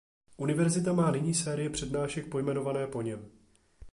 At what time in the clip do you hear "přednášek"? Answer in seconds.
1.69-2.29